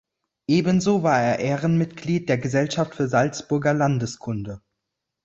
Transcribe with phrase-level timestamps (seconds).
[0.47, 4.63] Ebenso war er Ehrenmitglied der Gesellschaft für Salzburger Landeskunde.